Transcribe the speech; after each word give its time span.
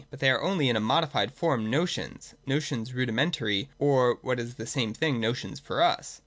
But 0.09 0.19
they 0.19 0.31
are 0.31 0.41
only 0.41 0.67
in 0.67 0.75
a 0.75 0.79
modified 0.79 1.31
form 1.31 1.69
notions 1.69 2.33
(cp.§§ 2.33 2.33
84 2.33 2.33
and 2.33 2.33
vi:j\ 2.33 2.55
notions 2.55 2.91
rudinunt.iry, 2.93 3.69
or, 3.77 4.17
what 4.23 4.39
is 4.39 4.55
the 4.55 4.65
same 4.65 4.95
thing, 4.95 5.19
notions 5.19 5.61
'(oy 5.69 5.77
us. 5.77 6.19